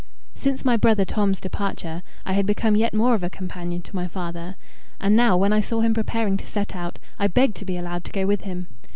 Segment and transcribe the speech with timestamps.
[0.33, 4.07] Since my brother Tom's departure, I had become yet more of a companion to my
[4.07, 4.55] father;
[4.99, 8.05] and now when I saw him preparing to set out, I begged to be allowed
[8.05, 8.65] to go with him.